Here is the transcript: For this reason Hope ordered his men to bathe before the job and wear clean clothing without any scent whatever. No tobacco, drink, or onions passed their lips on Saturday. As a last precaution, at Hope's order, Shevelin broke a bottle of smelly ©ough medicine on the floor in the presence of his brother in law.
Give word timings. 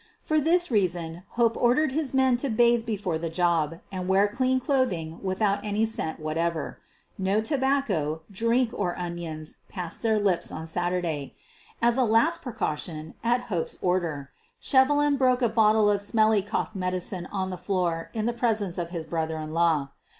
For 0.23 0.39
this 0.39 0.71
reason 0.71 1.21
Hope 1.37 1.55
ordered 1.55 1.91
his 1.91 2.11
men 2.11 2.35
to 2.37 2.49
bathe 2.49 2.87
before 2.87 3.19
the 3.19 3.29
job 3.29 3.81
and 3.91 4.07
wear 4.07 4.27
clean 4.27 4.59
clothing 4.59 5.19
without 5.21 5.63
any 5.63 5.85
scent 5.85 6.19
whatever. 6.19 6.79
No 7.19 7.39
tobacco, 7.39 8.21
drink, 8.31 8.71
or 8.73 8.97
onions 8.97 9.57
passed 9.69 10.01
their 10.01 10.17
lips 10.17 10.51
on 10.51 10.65
Saturday. 10.65 11.35
As 11.83 11.99
a 11.99 12.03
last 12.03 12.41
precaution, 12.41 13.13
at 13.23 13.41
Hope's 13.41 13.77
order, 13.79 14.31
Shevelin 14.59 15.17
broke 15.19 15.43
a 15.43 15.47
bottle 15.49 15.87
of 15.87 16.01
smelly 16.01 16.41
©ough 16.41 16.73
medicine 16.73 17.27
on 17.27 17.51
the 17.51 17.55
floor 17.55 18.09
in 18.15 18.25
the 18.25 18.33
presence 18.33 18.79
of 18.79 18.89
his 18.89 19.05
brother 19.05 19.37
in 19.37 19.53
law. 19.53 19.89